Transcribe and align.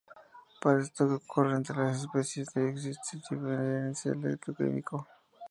Para 0.59 0.79
que 0.79 0.83
esto 0.85 1.05
ocurra 1.13 1.57
entre 1.57 1.75
las 1.77 1.99
especies, 2.01 2.51
debe 2.55 2.71
existir 2.71 3.21
un 3.29 3.45
diferencial 3.89 4.15
electroquímico. 4.25 5.07